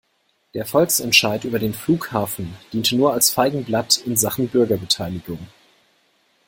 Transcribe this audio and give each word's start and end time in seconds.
Der 0.55 0.65
Volksentscheid 0.65 1.43
über 1.43 1.59
den 1.59 1.75
Flughafen 1.75 2.57
diente 2.73 2.95
nur 2.95 3.13
als 3.13 3.29
Feigenblatt 3.29 3.99
in 3.99 4.15
Sachen 4.17 4.47
Bürgerbeteiligung. 4.47 5.37